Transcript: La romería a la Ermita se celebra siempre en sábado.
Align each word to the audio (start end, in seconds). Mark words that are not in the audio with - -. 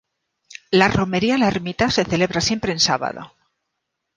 La 0.71 0.87
romería 0.87 1.35
a 1.35 1.37
la 1.37 1.47
Ermita 1.47 1.91
se 1.91 2.05
celebra 2.05 2.41
siempre 2.41 2.71
en 2.71 2.79
sábado. 2.79 3.35